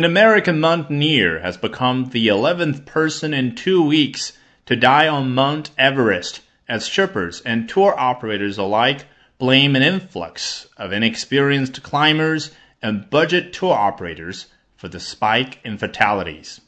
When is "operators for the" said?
13.74-15.00